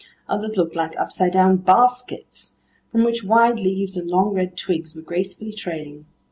[0.27, 2.53] Others looked like upside down baskets
[2.91, 6.07] from which wide leaves and long red twigs were gracefully trailing.